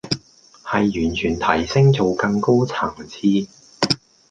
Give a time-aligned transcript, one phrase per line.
[0.63, 3.19] 係完全提升做更高層次